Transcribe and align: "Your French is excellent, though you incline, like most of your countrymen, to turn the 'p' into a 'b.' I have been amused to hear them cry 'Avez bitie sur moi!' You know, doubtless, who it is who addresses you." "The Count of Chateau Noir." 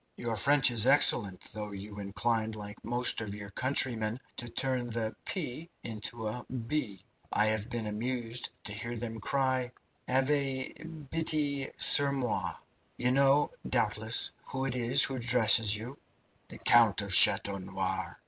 "Your 0.17 0.35
French 0.35 0.71
is 0.71 0.87
excellent, 0.87 1.41
though 1.53 1.71
you 1.73 1.99
incline, 1.99 2.53
like 2.53 2.83
most 2.83 3.21
of 3.21 3.35
your 3.35 3.51
countrymen, 3.51 4.19
to 4.37 4.49
turn 4.49 4.89
the 4.89 5.15
'p' 5.25 5.69
into 5.83 6.27
a 6.27 6.43
'b.' 6.49 7.05
I 7.31 7.45
have 7.45 7.69
been 7.69 7.85
amused 7.85 8.49
to 8.63 8.73
hear 8.73 8.95
them 8.97 9.19
cry 9.19 9.71
'Avez 10.09 10.73
bitie 11.11 11.69
sur 11.79 12.11
moi!' 12.13 12.55
You 12.97 13.11
know, 13.11 13.51
doubtless, 13.69 14.31
who 14.45 14.65
it 14.65 14.73
is 14.73 15.03
who 15.03 15.13
addresses 15.17 15.75
you." 15.75 15.99
"The 16.47 16.57
Count 16.57 17.03
of 17.03 17.13
Chateau 17.13 17.59
Noir." 17.59 18.17